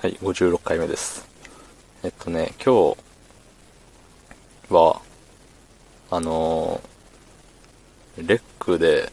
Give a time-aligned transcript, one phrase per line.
[0.00, 1.26] はい、56回目です。
[2.04, 5.00] えっとね、今日は、
[6.08, 6.80] あの
[8.16, 9.10] レックで、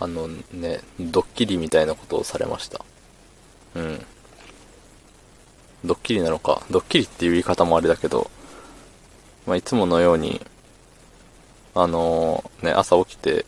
[0.00, 2.82] あのね、ドッキリみたいなことをされました。
[3.74, 4.06] うん。
[5.84, 8.30] ドッキリなのか、ドッキリっていう言い方もあれだけど、
[9.46, 10.40] まあ、いつものように、
[11.74, 13.44] あのね、朝起きて、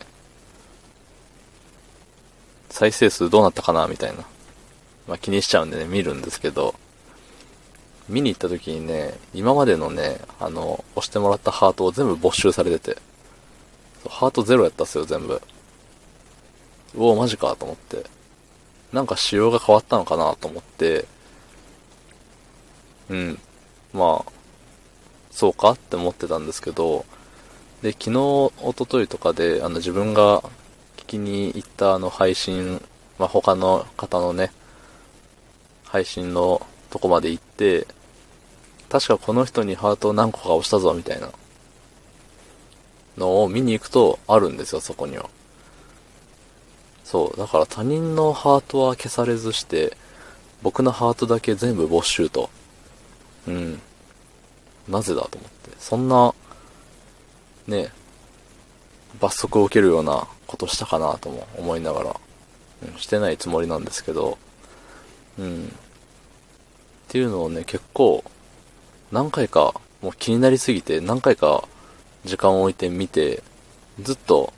[2.69, 4.23] 再生数どうなったかなみたいな。
[5.07, 6.75] まあ、気にしちゃうんでね、見るんですけど、
[8.09, 13.01] 見に行った時にね、今までのね、あの、押してもらったハートを全部没収されてて、
[14.09, 15.41] ハートゼロやったっすよ、全部。
[16.95, 18.05] うお、マジかと思って。
[18.93, 21.05] なんか仕様が変わったのかなと思って、
[23.09, 23.39] うん。
[23.93, 24.31] まあ、
[25.31, 27.05] そうかって思ってたんですけど、
[27.81, 30.41] で、昨日、一昨日とかで、あの、自分が
[30.97, 32.81] 聞きに行ったあの配信、
[33.19, 34.51] まあ、他の方のね、
[35.87, 37.87] 配信のとこまで行って、
[38.89, 41.29] 確かこの人にハートを何個か押したぞ、みたいな
[43.17, 45.29] のを見に行くとあるんですよ、そこには。
[47.03, 49.95] そう、だから他人のハートは消されずして、
[50.61, 52.49] 僕のハートだけ全部没収と。
[53.47, 53.81] うん。
[54.87, 55.71] なぜだと思って。
[55.79, 56.33] そんな、
[57.67, 57.91] ね、
[59.19, 62.15] 罰則を受けるようなことしたかなとも思いながら、
[62.93, 64.37] うん、してないつもりなんですけど、
[65.37, 65.65] うん。
[65.65, 65.69] っ
[67.09, 68.23] ていうのをね、結構、
[69.11, 71.67] 何回か、もう気になりすぎて、何回か
[72.25, 73.41] 時間を置いて見て、
[74.01, 74.53] ずっと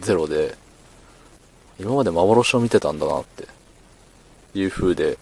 [0.00, 0.56] ゼロで、
[1.78, 3.46] 今まで幻を見てたんだなって、
[4.54, 5.18] いう風で、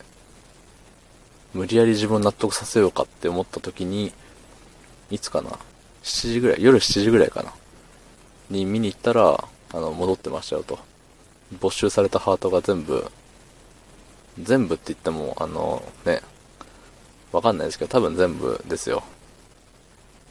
[1.53, 4.13] 無理やり自分を納得させようかって思った時に、
[5.11, 5.51] いつかな
[6.03, 7.53] ?7 時ぐらい、夜7時ぐらいかな
[8.51, 10.79] に見に行ったら、あの、戻ってましたよと。
[11.61, 13.11] 没収されたハートが全部、
[14.41, 16.21] 全部って言っても、あの、ね、
[17.33, 19.03] わかんないですけど、多分全部ですよ。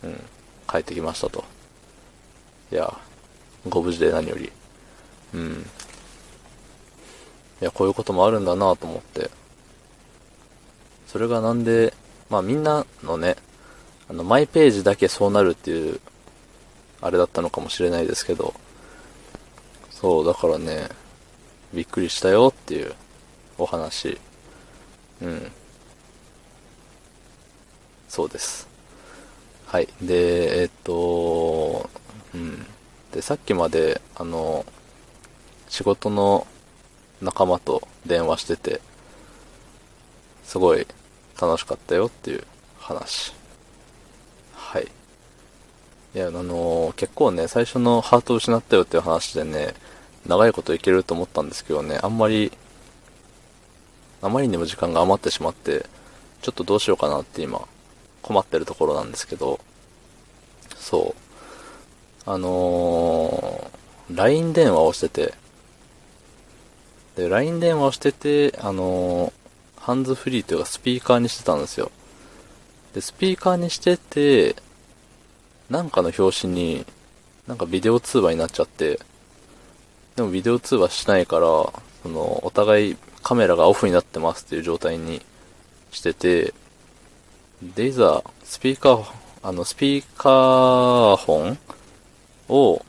[0.04, 0.22] うん。
[0.70, 1.44] 帰ってきましたと。
[2.72, 2.98] いや、
[3.70, 4.52] ご無事で何より。
[5.34, 5.66] うん。
[7.62, 9.30] いや、こういうこともあるんだなと思って。
[11.08, 11.94] それがなんで、
[12.30, 13.36] まあみんなのね、
[14.10, 16.00] あの、マイページだけそうなるっていう、
[17.02, 18.54] あれだったのかもしれないですけど、
[19.92, 20.90] そう、だからね、
[21.74, 22.94] びっくりしたよっていう
[23.64, 24.18] お話。
[25.22, 25.52] うん。
[28.10, 28.68] そうです。
[29.66, 29.88] はい。
[30.02, 31.90] で、えっと、
[32.36, 32.66] うん。
[33.12, 34.66] で、さっきまで、あの、
[35.70, 36.46] 仕事の
[37.22, 38.82] 仲間と電話してて、
[40.44, 40.86] すごい
[41.42, 42.44] 楽しかったよっていう
[42.80, 43.34] 話。
[44.54, 44.88] はい。
[46.16, 49.74] いや、あのー結構ね、最初のハートを失ったよっていう話でね、
[50.28, 52.52] 長いこといけると思ったんですけどね、あんまり、
[54.24, 55.86] あまりにも時間が余ってしまって、
[56.42, 57.62] ちょっとどうしようかなって今、
[58.24, 59.60] 困ってるところなんですけど、
[60.76, 62.30] そう。
[62.30, 65.34] あのー、LINE 電話をしてて、
[67.16, 69.34] で、LINE 電話をしてて、あのー
[69.84, 71.92] ハンズフリーというかスピーカーにしてたんですよ。
[72.94, 74.56] で、スピーカーにしてて、
[75.70, 76.86] なんかの表紙に、
[77.48, 78.98] なんかビデオ通話になっちゃって、
[80.16, 81.74] でもビデオ通話しないから、そ
[82.06, 85.22] の、お互いカメラがオフになってますっていう状態に
[85.92, 86.54] してて、
[87.62, 89.06] で、いざ、スピーカー、
[89.42, 91.58] あの、スピーカー本
[92.50, 92.86] を、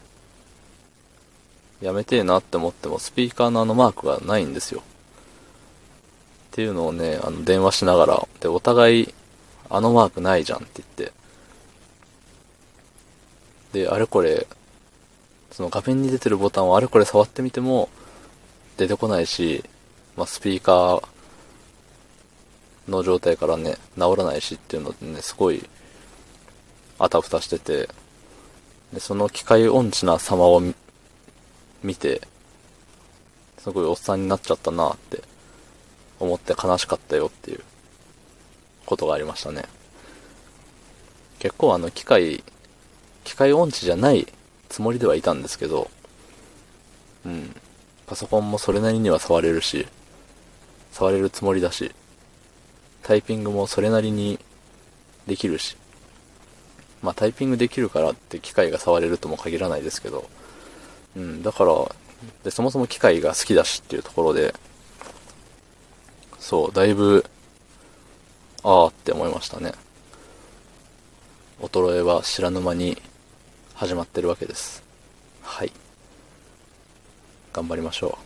[1.80, 4.80] やめてえなって思っても、スピーカーのあのマークがないんですよ。
[4.80, 4.82] っ
[6.50, 9.14] ていうのをね、あの、電話しながら、で、お互い、
[9.70, 11.12] あのマークないじゃんって言って。
[13.72, 14.46] で、あれこれ、
[15.50, 17.88] その画面に出てるボタンをあれこれ触ってみても、
[18.76, 19.64] 出てこないし、
[20.16, 21.08] まあ、スピーカー
[22.88, 25.68] の状態からね、治らないしっていうのでね、すごい、
[26.98, 27.88] あたふたしてて、
[28.92, 30.62] で、その機械音痴な様を
[31.82, 32.20] 見て、
[33.58, 35.22] すごいおっさんになっちゃったなって
[36.20, 37.60] 思って悲しかったよっていう
[38.86, 39.64] ことがありましたね。
[41.38, 42.44] 結構あの機械、
[43.24, 44.26] 機械音痴じゃない
[44.68, 45.90] つもりではいたんですけど、
[47.24, 47.54] うん。
[48.06, 49.86] パソコンもそれなりには触れるし、
[50.94, 51.92] 触れるつもりだし、
[53.02, 54.38] タイピングもそれなりに
[55.26, 55.76] できるし、
[57.02, 60.30] まあタイピングできるからって機械が触れるとも限らないですけど、
[61.16, 61.74] うん、だから、
[62.44, 64.54] で、そもそも機械が好きだしっていうところで、
[66.38, 67.24] そう、だいぶ、
[68.62, 69.72] あーって思いましたね。
[71.60, 73.02] 衰えは知らぬ間に
[73.74, 74.84] 始まってるわけです。
[75.42, 75.72] はい。
[77.52, 78.16] 頑張りましょ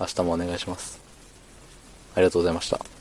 [0.00, 1.07] 明日もお願いします。
[2.18, 2.97] ありがとうございました。